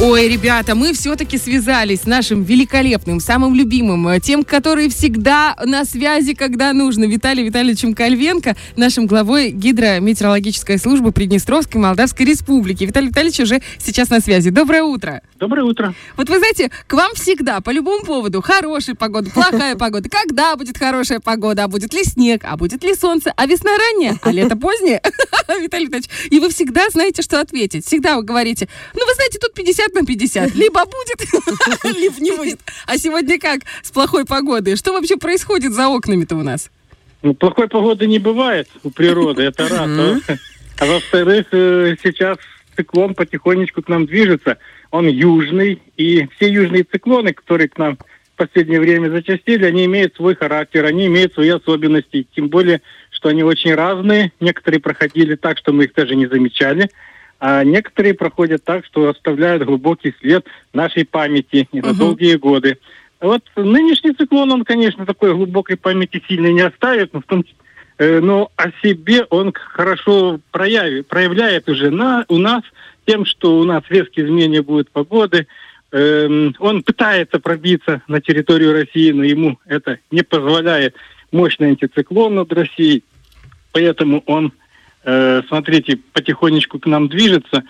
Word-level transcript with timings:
Ой, 0.00 0.26
ребята, 0.28 0.74
мы 0.74 0.92
все-таки 0.94 1.38
связались 1.38 2.00
с 2.00 2.06
нашим 2.06 2.42
великолепным, 2.42 3.20
самым 3.20 3.54
любимым, 3.54 4.08
э, 4.08 4.18
тем, 4.18 4.42
который 4.42 4.88
всегда 4.88 5.56
на 5.64 5.84
связи, 5.84 6.34
когда 6.34 6.72
нужно, 6.72 7.04
Виталием 7.04 7.46
Витальевичем 7.46 7.94
Кальвенко, 7.94 8.56
нашим 8.76 9.06
главой 9.06 9.50
гидрометеорологической 9.50 10.78
службы 10.78 11.12
Приднестровской 11.12 11.80
Молдавской 11.80 12.26
Республики. 12.26 12.82
Виталий 12.82 13.08
Витальевич 13.08 13.40
уже 13.40 13.62
сейчас 13.78 14.10
на 14.10 14.20
связи. 14.20 14.50
Доброе 14.50 14.82
утро. 14.82 15.22
Доброе 15.38 15.62
утро. 15.64 15.94
Вот 16.16 16.28
вы 16.28 16.38
знаете, 16.38 16.70
к 16.88 16.92
вам 16.94 17.14
всегда, 17.14 17.60
по 17.60 17.70
любому 17.70 18.04
поводу, 18.04 18.42
хорошая 18.42 18.96
погода, 18.96 19.30
плохая 19.30 19.76
погода. 19.76 20.08
Когда 20.08 20.56
будет 20.56 20.78
хорошая 20.78 21.20
погода, 21.20 21.64
а 21.64 21.68
будет 21.68 21.94
ли 21.94 22.02
снег, 22.02 22.42
а 22.44 22.56
будет 22.56 22.82
ли 22.82 22.94
солнце, 22.94 23.32
а 23.36 23.46
весна 23.46 23.70
ранняя, 23.78 24.18
а 24.22 24.32
лето 24.32 24.56
позднее, 24.56 25.00
Виталий 25.60 25.86
Витальевич. 25.86 26.10
И 26.30 26.40
вы 26.40 26.48
всегда 26.48 26.88
знаете, 26.90 27.22
что 27.22 27.40
ответить. 27.40 27.86
Всегда 27.86 28.16
вы 28.16 28.24
говорите, 28.24 28.68
ну, 28.94 29.06
вы 29.06 29.14
знаете, 29.14 29.38
тут 29.38 29.54
50 29.62 29.94
на 29.94 30.04
50. 30.04 30.54
Либо 30.54 30.80
будет, 30.84 31.94
либо 31.96 32.20
не 32.20 32.36
будет. 32.36 32.60
А 32.86 32.98
сегодня 32.98 33.38
как 33.38 33.60
с 33.82 33.90
плохой 33.90 34.24
погодой? 34.24 34.76
Что 34.76 34.92
вообще 34.92 35.16
происходит 35.16 35.72
за 35.72 35.88
окнами-то 35.88 36.36
у 36.36 36.42
нас? 36.42 36.70
Ну, 37.22 37.34
плохой 37.34 37.68
погоды 37.68 38.06
не 38.06 38.18
бывает 38.18 38.68
у 38.82 38.90
природы, 38.90 39.42
это 39.44 39.68
раз. 39.68 39.88
А, 39.88 40.18
а 40.78 40.86
во-вторых, 40.86 41.46
э, 41.52 41.94
сейчас 42.02 42.38
циклон 42.76 43.14
потихонечку 43.14 43.82
к 43.82 43.88
нам 43.88 44.06
движется. 44.06 44.58
Он 44.90 45.06
южный, 45.06 45.80
и 45.96 46.26
все 46.36 46.50
южные 46.50 46.82
циклоны, 46.82 47.32
которые 47.32 47.68
к 47.68 47.78
нам 47.78 47.96
в 47.96 48.36
последнее 48.36 48.80
время 48.80 49.10
зачастили, 49.10 49.64
они 49.64 49.84
имеют 49.84 50.16
свой 50.16 50.34
характер, 50.34 50.84
они 50.84 51.06
имеют 51.06 51.34
свои 51.34 51.50
особенности. 51.50 52.26
Тем 52.34 52.48
более, 52.48 52.82
что 53.10 53.28
они 53.28 53.44
очень 53.44 53.74
разные. 53.74 54.32
Некоторые 54.40 54.80
проходили 54.80 55.36
так, 55.36 55.58
что 55.58 55.72
мы 55.72 55.84
их 55.84 55.94
даже 55.94 56.16
не 56.16 56.26
замечали 56.26 56.90
а 57.44 57.64
некоторые 57.64 58.14
проходят 58.14 58.62
так, 58.62 58.86
что 58.86 59.08
оставляют 59.08 59.64
глубокий 59.64 60.14
след 60.20 60.46
нашей 60.72 61.04
памяти 61.04 61.68
и 61.72 61.80
на 61.80 61.90
угу. 61.90 61.98
долгие 61.98 62.36
годы. 62.36 62.78
Вот 63.20 63.42
нынешний 63.56 64.12
циклон, 64.12 64.52
он, 64.52 64.64
конечно, 64.64 65.04
такой 65.04 65.34
глубокой 65.34 65.76
памяти 65.76 66.22
сильно 66.28 66.52
не 66.52 66.60
оставит, 66.60 67.12
но 67.12 67.20
в 67.20 67.24
том 67.24 67.44
э, 67.98 68.20
но 68.20 68.52
о 68.54 68.70
себе 68.80 69.24
он 69.24 69.52
хорошо 69.52 70.38
проявит, 70.52 71.08
проявляет 71.08 71.68
уже 71.68 71.90
на, 71.90 72.24
у 72.28 72.38
нас 72.38 72.62
тем, 73.06 73.24
что 73.24 73.58
у 73.58 73.64
нас 73.64 73.82
резкие 73.88 74.26
изменения 74.26 74.62
будут 74.62 74.92
погоды. 74.92 75.48
Эм, 75.90 76.54
он 76.60 76.84
пытается 76.84 77.40
пробиться 77.40 78.02
на 78.06 78.20
территорию 78.20 78.72
России, 78.72 79.10
но 79.10 79.24
ему 79.24 79.58
это 79.66 79.98
не 80.12 80.22
позволяет 80.22 80.94
мощный 81.32 81.70
антициклон 81.70 82.36
над 82.36 82.52
Россией. 82.52 83.02
Поэтому 83.72 84.22
он 84.26 84.52
э, 85.04 85.42
смотрите, 85.48 85.98
потихонечку 86.12 86.78
к 86.78 86.86
нам 86.86 87.08
движется. 87.08 87.64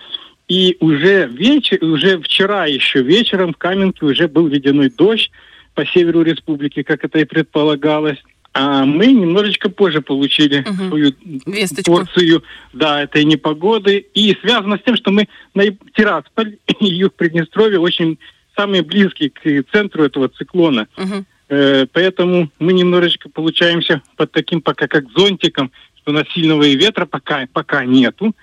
И 0.47 0.77
уже 0.79 1.27
вечер, 1.27 1.83
уже 1.83 2.19
вчера 2.19 2.65
еще 2.65 3.01
вечером 3.01 3.53
в 3.53 3.57
Каменке 3.57 4.05
уже 4.05 4.27
был 4.27 4.47
ледяной 4.47 4.89
дождь 4.89 5.31
по 5.73 5.85
северу 5.85 6.21
республики, 6.21 6.83
как 6.83 7.03
это 7.03 7.19
и 7.19 7.25
предполагалось. 7.25 8.21
А 8.53 8.85
мы 8.85 9.07
немножечко 9.07 9.69
позже 9.69 10.01
получили 10.01 10.59
угу. 10.59 10.87
свою 10.89 11.13
Весточку. 11.47 11.91
порцию 11.91 12.43
да, 12.71 13.01
этой 13.01 13.23
непогоды. 13.23 14.05
И 14.13 14.37
связано 14.41 14.77
с 14.77 14.83
тем, 14.83 14.95
что 14.95 15.11
мы 15.11 15.27
на 15.55 15.63
Тирасполь 15.95 16.57
и 16.79 16.85
юг 16.85 17.15
Приднестровья 17.15 17.79
очень 17.79 18.19
самые 18.55 18.83
близкие 18.83 19.31
к 19.31 19.71
центру 19.71 20.03
этого 20.03 20.29
циклона. 20.29 20.87
Угу. 20.97 21.25
Э, 21.49 21.85
поэтому 21.91 22.51
мы 22.59 22.73
немножечко 22.73 23.29
получаемся 23.29 24.01
под 24.17 24.31
таким 24.31 24.61
пока 24.61 24.87
как 24.87 25.05
зонтиком 25.15 25.71
нас 26.11 26.27
сильного 26.33 26.63
ветра 26.63 27.05
пока, 27.05 27.47
пока 27.51 27.85
нету, 27.85 28.35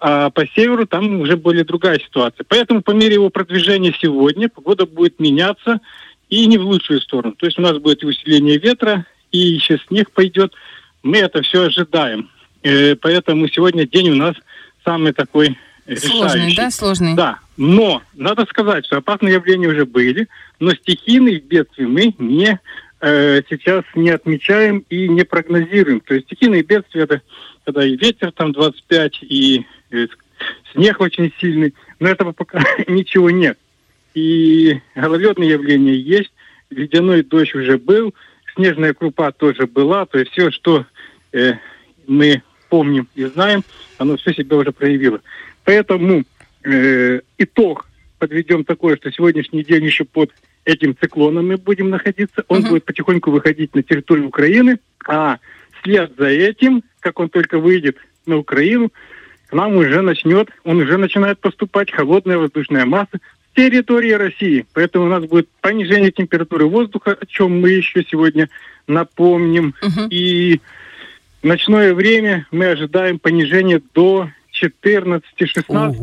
а 0.00 0.30
по 0.30 0.46
северу 0.46 0.86
там 0.86 1.20
уже 1.20 1.36
более 1.36 1.64
другая 1.64 1.98
ситуация. 1.98 2.44
Поэтому 2.48 2.82
по 2.82 2.92
мере 2.92 3.14
его 3.14 3.30
продвижения 3.30 3.94
сегодня 4.00 4.48
погода 4.48 4.86
будет 4.86 5.18
меняться 5.18 5.80
и 6.28 6.46
не 6.46 6.58
в 6.58 6.62
лучшую 6.62 7.00
сторону. 7.00 7.34
То 7.36 7.46
есть 7.46 7.58
у 7.58 7.62
нас 7.62 7.78
будет 7.78 8.02
и 8.02 8.06
усиление 8.06 8.58
ветра, 8.58 9.06
и 9.32 9.38
еще 9.38 9.78
снег 9.88 10.10
пойдет. 10.12 10.54
Мы 11.02 11.18
это 11.18 11.42
все 11.42 11.62
ожидаем. 11.62 12.30
Э, 12.62 12.94
поэтому 12.96 13.48
сегодня 13.48 13.86
день 13.86 14.10
у 14.10 14.14
нас 14.14 14.34
самый 14.84 15.12
такой 15.12 15.58
решающий. 15.86 16.18
Сложный, 16.18 16.54
да, 16.54 16.70
сложный? 16.70 17.14
Да. 17.14 17.38
Но 17.56 18.02
надо 18.14 18.46
сказать, 18.46 18.86
что 18.86 18.98
опасные 18.98 19.34
явления 19.34 19.68
уже 19.68 19.84
были, 19.84 20.28
но 20.60 20.72
стихийных 20.74 21.44
бедствий 21.44 21.86
мы 21.86 22.14
не 22.18 22.60
э, 23.00 23.42
сейчас 23.48 23.84
не 23.94 24.10
отмечаем 24.10 24.84
и 24.88 25.08
не 25.08 25.24
прогнозируем. 25.24 26.00
То 26.00 26.14
есть 26.14 26.26
стихийные 26.26 26.62
бедствия 26.62 27.02
это 27.02 27.22
когда 27.68 27.84
и 27.84 27.96
ветер 27.96 28.32
там 28.32 28.52
25, 28.52 29.22
и, 29.24 29.66
и 29.90 30.08
снег 30.72 31.00
очень 31.00 31.30
сильный, 31.38 31.74
но 32.00 32.08
этого 32.08 32.32
пока 32.32 32.62
ничего 32.86 33.28
нет. 33.28 33.58
И 34.14 34.80
гололедные 34.94 35.50
явления 35.50 35.94
есть, 35.94 36.32
ледяной 36.70 37.22
дождь 37.22 37.54
уже 37.54 37.76
был, 37.76 38.14
снежная 38.54 38.94
крупа 38.94 39.32
тоже 39.32 39.66
была, 39.66 40.06
то 40.06 40.18
есть 40.18 40.32
все, 40.32 40.50
что 40.50 40.86
э, 41.32 41.52
мы 42.06 42.42
помним 42.70 43.06
и 43.14 43.24
знаем, 43.26 43.64
оно 43.98 44.16
все 44.16 44.32
себя 44.32 44.56
уже 44.56 44.72
проявило. 44.72 45.20
Поэтому 45.64 46.24
э, 46.64 47.20
итог 47.36 47.86
подведем 48.18 48.64
такой, 48.64 48.96
что 48.96 49.12
сегодняшний 49.12 49.62
день 49.62 49.84
еще 49.84 50.04
под 50.04 50.30
этим 50.68 50.94
циклоном 50.96 51.48
мы 51.48 51.56
будем 51.56 51.90
находиться. 51.90 52.44
Он 52.48 52.60
uh-huh. 52.60 52.68
будет 52.68 52.84
потихоньку 52.84 53.30
выходить 53.30 53.74
на 53.74 53.82
территорию 53.82 54.28
Украины, 54.28 54.78
а 55.06 55.38
вслед 55.80 56.12
за 56.18 56.26
этим, 56.26 56.82
как 57.00 57.18
он 57.18 57.30
только 57.30 57.58
выйдет 57.58 57.96
на 58.26 58.36
Украину, 58.36 58.92
к 59.48 59.52
нам 59.54 59.76
уже 59.76 60.02
начнет, 60.02 60.50
он 60.64 60.80
уже 60.80 60.98
начинает 60.98 61.38
поступать 61.40 61.90
холодная 61.90 62.36
воздушная 62.36 62.84
масса 62.84 63.18
с 63.18 63.56
территории 63.56 64.12
России. 64.12 64.66
Поэтому 64.74 65.06
у 65.06 65.08
нас 65.08 65.24
будет 65.24 65.48
понижение 65.62 66.12
температуры 66.12 66.66
воздуха, 66.66 67.16
о 67.18 67.24
чем 67.24 67.60
мы 67.60 67.70
еще 67.70 68.04
сегодня 68.04 68.50
напомним. 68.86 69.74
Uh-huh. 69.82 70.08
И 70.10 70.60
в 71.42 71.46
ночное 71.46 71.94
время 71.94 72.46
мы 72.50 72.66
ожидаем 72.66 73.18
понижение 73.18 73.80
до 73.94 74.28
14-16, 74.62 75.22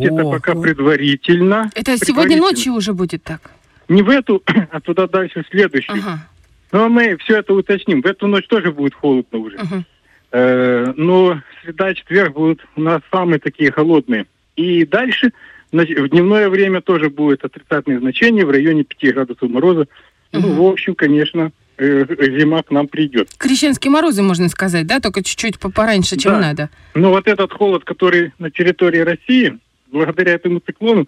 это 0.04 0.24
пока 0.24 0.56
предварительно. 0.56 1.70
Это 1.75 1.92
предварительно. 1.92 1.98
сегодня 1.98 2.38
ночью 2.38 2.74
уже 2.74 2.94
будет 2.94 3.22
так? 3.24 3.52
Не 3.88 4.01
в 4.01 4.09
эту, 4.09 4.44
а 4.72 4.81
туда 4.81 5.07
дальше 5.07 5.44
в 5.44 5.47
следующую. 5.50 6.00
Ага. 6.00 6.28
Но 6.72 6.79
ну, 6.79 6.85
а 6.85 6.90
мы 6.90 7.18
все 7.18 7.38
это 7.40 7.53
уточним. 7.53 8.01
В 8.01 8.06
эту 8.06 8.28
ночь 8.28 8.47
тоже 8.47 8.72
будет 8.72 8.94
холодно 8.96 9.40
уже. 9.40 9.57
Ага. 9.57 9.84
Э, 10.31 10.94
но 10.97 11.41
среда 11.63 11.94
четверг 11.94 12.34
будут 12.34 12.66
у 12.75 12.81
нас 12.81 13.01
самые 13.12 13.40
такие 13.40 13.72
холодные. 13.72 14.25
И 14.56 14.85
дальше 14.85 15.31
в 15.72 16.09
дневное 16.09 16.50
время 16.50 16.81
тоже 16.81 17.09
будет 17.09 17.44
отрицательное 17.44 18.00
значение 18.00 18.45
в 18.45 18.50
районе 18.50 18.84
5 18.84 19.13
градусов 19.13 19.50
мороза. 19.50 19.88
Угу. 20.34 20.41
Ну, 20.41 20.53
в 20.63 20.72
общем, 20.72 20.95
конечно, 20.95 21.51
э, 21.78 22.06
зима 22.40 22.63
к 22.63 22.72
нам 22.72 22.88
придет. 22.88 23.29
Крещенские 23.38 23.91
морозы, 23.91 24.22
можно 24.22 24.50
сказать, 24.50 24.88
да? 24.88 25.00
Только 25.00 25.24
чуть-чуть 25.24 25.59
пораньше, 25.59 26.18
чем 26.18 26.34
да. 26.34 26.40
надо. 26.40 26.69
Но 26.94 27.12
вот 27.12 27.28
этот 27.28 27.53
холод, 27.53 27.84
который 27.84 28.34
на 28.40 28.51
территории 28.51 29.00
России, 29.00 29.57
благодаря 29.91 30.34
этому 30.34 30.59
циклону, 30.59 31.07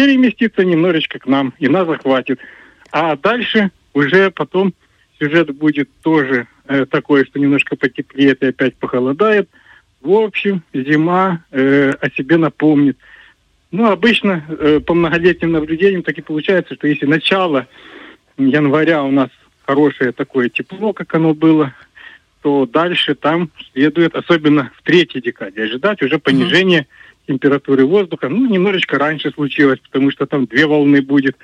переместиться 0.00 0.64
немножечко 0.64 1.18
к 1.18 1.26
нам, 1.26 1.52
и 1.58 1.68
нас 1.68 1.86
захватит. 1.86 2.40
А 2.90 3.16
дальше 3.16 3.70
уже 3.92 4.30
потом 4.30 4.72
сюжет 5.18 5.54
будет 5.54 5.90
тоже 6.02 6.46
э, 6.66 6.86
такой, 6.86 7.26
что 7.26 7.38
немножко 7.38 7.76
потеплеет 7.76 8.42
и 8.42 8.46
опять 8.46 8.76
похолодает. 8.76 9.50
В 10.00 10.12
общем, 10.12 10.62
зима 10.72 11.44
э, 11.50 11.90
о 12.00 12.10
себе 12.12 12.38
напомнит. 12.38 12.96
Ну, 13.72 13.90
обычно 13.90 14.42
э, 14.48 14.80
по 14.80 14.94
многолетним 14.94 15.52
наблюдениям 15.52 16.02
так 16.02 16.16
и 16.16 16.22
получается, 16.22 16.76
что 16.76 16.86
если 16.86 17.04
начало 17.04 17.66
января 18.38 19.02
у 19.02 19.10
нас 19.10 19.28
хорошее 19.66 20.12
такое 20.12 20.48
тепло, 20.48 20.94
как 20.94 21.14
оно 21.14 21.34
было, 21.34 21.74
то 22.40 22.64
дальше 22.64 23.14
там 23.14 23.50
следует, 23.70 24.14
особенно 24.14 24.72
в 24.78 24.82
третьей 24.82 25.20
декаде, 25.20 25.64
ожидать 25.64 26.00
уже 26.00 26.18
понижение 26.18 26.80
mm-hmm 26.80 27.09
температуры 27.26 27.86
воздуха. 27.86 28.28
Ну, 28.28 28.46
немножечко 28.46 28.98
раньше 28.98 29.30
случилось, 29.30 29.78
потому 29.80 30.10
что 30.10 30.26
там 30.26 30.46
две 30.46 30.66
волны 30.66 31.02
будет. 31.02 31.36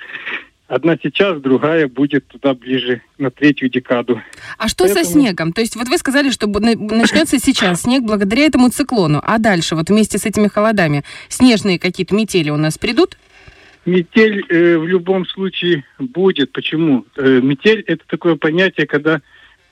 Одна 0.67 0.97
сейчас, 1.01 1.39
другая 1.39 1.87
будет 1.87 2.27
туда 2.27 2.53
ближе, 2.53 3.01
на 3.17 3.31
третью 3.31 3.69
декаду. 3.69 4.21
А 4.57 4.67
что 4.67 4.83
Поэтому... 4.83 5.05
со 5.05 5.11
снегом? 5.11 5.53
То 5.53 5.61
есть 5.61 5.77
вот 5.77 5.87
вы 5.87 5.97
сказали, 5.97 6.29
что 6.29 6.47
начнется 6.47 7.39
сейчас 7.39 7.83
снег 7.83 8.03
благодаря 8.03 8.45
этому 8.45 8.69
циклону. 8.69 9.21
А 9.23 9.37
дальше, 9.37 9.75
вот 9.75 9.89
вместе 9.89 10.17
с 10.17 10.25
этими 10.25 10.49
холодами, 10.49 11.03
снежные 11.29 11.79
какие-то 11.79 12.13
метели 12.15 12.49
у 12.49 12.57
нас 12.57 12.77
придут? 12.77 13.17
Метель 13.85 14.45
э, 14.49 14.77
в 14.77 14.85
любом 14.85 15.25
случае 15.25 15.85
будет. 15.99 16.51
Почему? 16.51 17.05
Э, 17.15 17.39
метель– 17.41 17.81
это 17.87 18.03
такое 18.05 18.35
понятие, 18.35 18.85
когда 18.87 19.21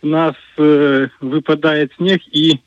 у 0.01 0.07
нас 0.07 0.35
э, 0.57 1.07
выпадает 1.19 1.91
снег 1.97 2.21
и 2.31 2.61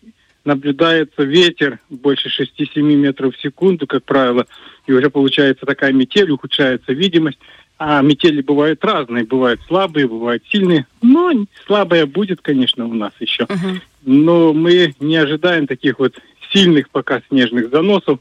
наблюдается 0.49 1.25
ветер 1.25 1.79
больше 1.91 2.31
6-7 2.31 2.81
метров 2.81 3.37
в 3.37 3.41
секунду, 3.41 3.87
как 3.87 4.03
правило, 4.05 4.47
и 4.87 4.93
уже 4.93 5.11
получается 5.11 5.67
такая 5.67 5.93
метель, 5.93 6.31
ухудшается 6.31 6.93
видимость. 6.93 7.39
А 7.79 8.03
метели 8.03 8.41
бывают 8.41 8.85
разные, 8.85 9.25
бывают 9.25 9.61
слабые, 9.69 10.09
бывают 10.09 10.43
сильные. 10.49 10.87
Но 11.01 11.31
слабая 11.67 12.07
будет, 12.07 12.41
конечно, 12.41 12.87
у 12.87 12.95
нас 12.95 13.13
еще. 13.21 13.45
Uh-huh. 13.45 13.81
Но 14.05 14.53
мы 14.53 14.95
не 14.99 15.17
ожидаем 15.17 15.69
таких 15.69 16.01
вот 16.01 16.19
сильных 16.51 16.91
пока 16.91 17.23
снежных 17.29 17.71
заносов. 17.71 18.19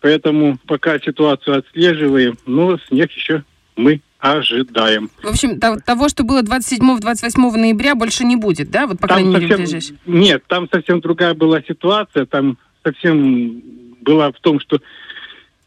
Поэтому 0.00 0.58
пока 0.66 0.98
ситуацию 0.98 1.58
отслеживаем, 1.58 2.38
но 2.46 2.78
снег 2.88 3.10
еще 3.10 3.42
мы 3.74 4.00
ожидаем. 4.32 5.10
В 5.22 5.28
общем, 5.28 5.58
того, 5.58 6.08
что 6.08 6.24
было 6.24 6.42
27-28 6.42 7.56
ноября, 7.56 7.94
больше 7.94 8.24
не 8.24 8.36
будет, 8.36 8.70
да? 8.70 8.86
Вот, 8.86 8.98
по 8.98 9.08
там 9.08 9.18
крайней 9.18 9.48
совсем, 9.48 9.60
мере, 9.60 9.80
Нет, 10.06 10.44
там 10.46 10.68
совсем 10.70 11.00
другая 11.00 11.34
была 11.34 11.60
ситуация. 11.62 12.26
Там 12.26 12.58
совсем 12.84 13.62
была 14.00 14.30
в 14.30 14.40
том, 14.40 14.60
что 14.60 14.80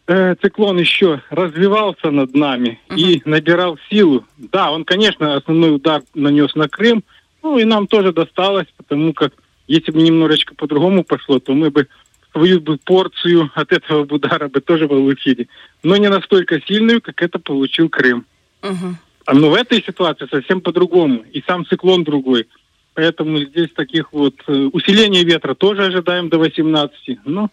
э, 0.08 0.36
циклон 0.42 0.80
еще 0.80 1.22
развивался 1.30 2.12
над 2.12 2.34
нами 2.34 2.80
uh-huh. 2.90 2.98
и 2.98 3.22
набирал 3.26 3.78
силу. 3.90 4.26
Да, 4.38 4.72
он, 4.72 4.86
конечно, 4.86 5.36
основной 5.36 5.76
удар 5.76 6.02
нанес 6.14 6.54
на 6.56 6.68
Крым, 6.70 7.04
ну 7.44 7.58
и 7.58 7.64
нам 7.66 7.88
тоже 7.88 8.14
досталось, 8.14 8.68
потому 8.78 9.14
как 9.14 9.34
если 9.68 9.92
бы 9.92 10.02
немножечко 10.02 10.56
по-другому 10.56 11.04
пошло, 11.04 11.40
то 11.40 11.54
мы 11.54 11.70
бы 11.70 11.88
свою 12.32 12.60
бы 12.60 12.78
порцию 12.78 13.52
от 13.54 13.72
этого 13.72 14.02
удара 14.14 14.48
бы 14.50 14.62
тоже 14.62 14.88
получили. 14.88 15.48
Но 15.84 15.96
не 15.98 16.10
настолько 16.10 16.60
сильную, 16.62 17.02
как 17.02 17.22
это 17.22 17.40
получил 17.40 17.90
Крым. 17.90 18.26
Uh-huh. 18.62 18.94
Но 19.32 19.50
в 19.50 19.54
этой 19.54 19.84
ситуации 19.84 20.28
совсем 20.30 20.62
по-другому. 20.62 21.24
И 21.32 21.44
сам 21.46 21.66
циклон 21.66 22.04
другой. 22.04 22.48
Поэтому 22.94 23.40
здесь 23.40 23.70
таких 23.74 24.12
вот 24.12 24.36
э, 24.48 24.52
усиления 24.74 25.24
ветра 25.24 25.54
тоже 25.54 25.86
ожидаем 25.86 26.30
до 26.30 26.40
18. 26.40 27.20
Но 27.26 27.50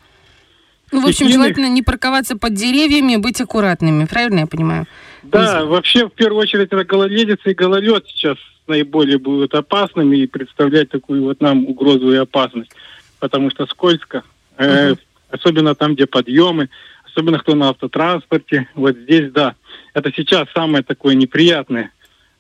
ну, 0.93 1.01
в 1.01 1.07
общем, 1.07 1.29
желательно 1.29 1.69
не 1.69 1.83
парковаться 1.83 2.37
под 2.37 2.55
деревьями, 2.55 3.17
быть 3.17 3.41
аккуратными, 3.41 4.05
правильно 4.07 4.41
я 4.41 4.47
понимаю? 4.47 4.87
Да, 5.25 5.63
Из... 5.63 5.67
вообще, 5.67 6.07
в 6.07 6.13
первую 6.13 6.43
очередь, 6.43 6.69
это 6.73 6.85
гололедица 6.85 7.51
и 7.51 7.55
гололед 7.55 8.05
сейчас 8.07 8.37
наиболее 8.69 9.19
будут 9.19 9.55
опасными 9.55 10.17
и 10.17 10.27
представлять 10.27 10.91
такую 10.91 11.25
вот 11.25 11.41
нам 11.41 11.67
угрозу 11.67 12.13
и 12.13 12.17
опасность, 12.17 12.71
потому 13.19 13.51
что 13.51 13.67
скользко, 13.67 14.23
э, 14.59 14.91
uh-huh. 14.91 14.99
особенно 15.31 15.75
там, 15.75 15.95
где 15.95 16.07
подъемы, 16.07 16.69
особенно 17.17 17.39
кто 17.39 17.55
на 17.55 17.71
автотранспорте, 17.71 18.69
вот 18.75 18.95
здесь, 18.97 19.33
да, 19.33 19.55
это 19.95 20.13
сейчас 20.15 20.49
самое 20.55 20.85
такое 20.85 21.15
неприятное. 21.15 21.91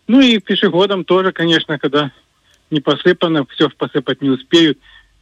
Ну 0.07 0.21
и 0.21 0.39
пешеходам 0.39 1.05
тоже, 1.05 1.33
конечно, 1.33 1.79
когда 1.79 2.13
не 2.71 2.81
посыпано, 2.81 3.47
все 3.47 3.71
посыпать 3.71 4.21
не 4.21 4.29
успеют, 4.29 4.79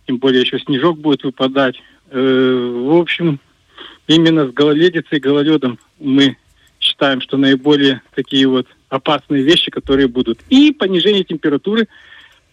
тем 0.07 0.19
более 0.19 0.43
еще 0.43 0.59
снежок 0.59 0.99
будет 0.99 1.23
выпадать. 1.23 1.81
Э, 2.11 2.21
в 2.21 2.97
общем, 2.97 3.39
именно 4.09 4.49
с 4.49 4.53
гололедицей 4.53 5.19
и 5.19 5.21
гололедом 5.21 5.79
мы 6.01 6.37
считаем, 6.81 7.21
что 7.21 7.37
наиболее 7.37 8.03
такие 8.15 8.49
вот 8.49 8.67
опасные 8.89 9.45
вещи, 9.45 9.71
которые 9.71 10.09
будут. 10.09 10.41
И 10.49 10.73
понижение 10.73 11.23
температуры, 11.23 11.87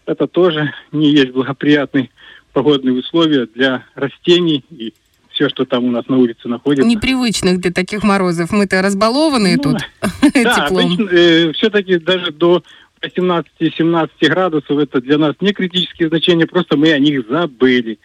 это 0.06 0.28
тоже 0.28 0.72
не 0.92 1.10
есть 1.10 1.32
благоприятные 1.32 2.10
погодные 2.52 2.94
условия 2.94 3.46
для 3.46 3.84
растений 3.94 4.64
и 4.70 4.94
все, 5.42 5.48
что 5.48 5.64
там 5.64 5.84
у 5.84 5.90
нас 5.90 6.06
на 6.08 6.18
улице 6.18 6.48
находится. 6.48 6.88
Непривычных 6.88 7.60
для 7.60 7.72
таких 7.72 8.02
морозов. 8.02 8.50
Мы-то 8.52 8.80
разбалованные 8.82 9.56
ну, 9.56 9.62
тут 9.62 9.78
да, 10.00 10.30
теплом. 10.68 11.08
Э, 11.10 11.52
все-таки 11.52 11.98
даже 11.98 12.30
до 12.30 12.62
18-17 13.00 14.08
градусов 14.20 14.78
это 14.78 15.00
для 15.00 15.18
нас 15.18 15.34
не 15.40 15.52
критические 15.52 16.08
значения, 16.08 16.46
просто 16.46 16.76
мы 16.76 16.92
о 16.92 16.98
них 16.98 17.26
забыли. 17.28 17.98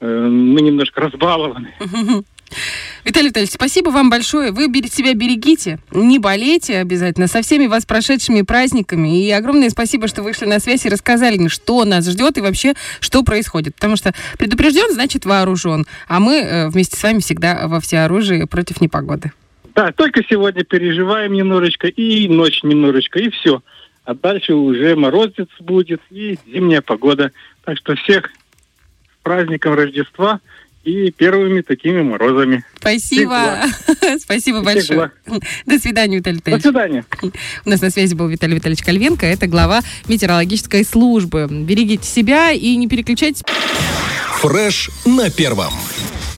Э, 0.00 0.28
мы 0.28 0.60
немножко 0.62 1.00
разбалованы. 1.02 1.74
Виталий 3.04 3.28
Витальевич, 3.28 3.54
спасибо 3.54 3.90
вам 3.90 4.10
большое. 4.10 4.52
Вы 4.52 4.68
себя 4.92 5.14
берегите, 5.14 5.78
не 5.92 6.18
болейте 6.18 6.78
обязательно. 6.78 7.26
Со 7.26 7.42
всеми 7.42 7.66
вас 7.66 7.86
прошедшими 7.86 8.42
праздниками. 8.42 9.24
И 9.24 9.30
огромное 9.30 9.70
спасибо, 9.70 10.08
что 10.08 10.22
вышли 10.22 10.46
на 10.46 10.60
связь 10.60 10.84
и 10.86 10.88
рассказали 10.88 11.36
что 11.48 11.84
нас 11.84 12.08
ждет 12.08 12.38
и 12.38 12.40
вообще, 12.40 12.74
что 13.00 13.22
происходит. 13.22 13.74
Потому 13.74 13.96
что 13.96 14.12
предупрежден, 14.38 14.92
значит 14.92 15.24
вооружен. 15.24 15.86
А 16.08 16.20
мы 16.20 16.36
э, 16.36 16.68
вместе 16.68 16.96
с 16.96 17.02
вами 17.02 17.20
всегда 17.20 17.68
во 17.68 17.80
всеоружии 17.80 18.44
против 18.44 18.80
непогоды. 18.80 19.32
Да, 19.74 19.92
только 19.92 20.22
сегодня 20.28 20.64
переживаем 20.64 21.32
немножечко, 21.32 21.86
и 21.86 22.28
ночь 22.28 22.62
немножечко, 22.62 23.20
и 23.20 23.30
все. 23.30 23.62
А 24.04 24.14
дальше 24.14 24.54
уже 24.54 24.96
морозец 24.96 25.48
будет, 25.60 26.00
и 26.10 26.38
зимняя 26.46 26.80
погода. 26.80 27.30
Так 27.64 27.78
что 27.78 27.94
всех 27.94 28.26
с 28.26 29.22
праздником 29.22 29.74
Рождества– 29.74 30.40
и 30.88 31.10
первыми 31.10 31.60
такими 31.60 32.02
морозами. 32.02 32.64
Спасибо. 32.78 33.62
Спасибо 34.20 34.62
большое. 34.62 35.10
До 35.66 35.78
свидания, 35.78 36.16
Виталий 36.16 36.38
Витальевич. 36.38 36.62
До 36.62 36.70
свидания. 36.70 37.04
У 37.64 37.70
нас 37.70 37.80
на 37.80 37.90
связи 37.90 38.14
был 38.14 38.28
Виталий 38.28 38.56
Витальевич 38.56 38.82
Кальвенко. 38.82 39.26
Это 39.26 39.46
глава 39.46 39.82
метеорологической 40.08 40.84
службы. 40.84 41.46
Берегите 41.50 42.06
себя 42.06 42.52
и 42.52 42.76
не 42.76 42.88
переключайтесь. 42.88 43.42
Фреш 44.40 44.90
на 45.04 45.30
первом. 45.30 45.72